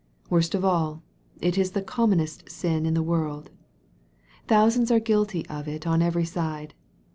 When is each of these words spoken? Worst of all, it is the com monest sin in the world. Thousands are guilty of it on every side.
Worst 0.31 0.55
of 0.55 0.65
all, 0.65 1.03
it 1.41 1.59
is 1.59 1.73
the 1.73 1.81
com 1.83 2.09
monest 2.13 2.49
sin 2.49 2.87
in 2.87 2.95
the 2.95 3.03
world. 3.03 3.51
Thousands 4.47 4.89
are 4.89 4.99
guilty 4.99 5.45
of 5.47 5.67
it 5.67 5.85
on 5.85 6.01
every 6.01 6.25
side. 6.25 6.73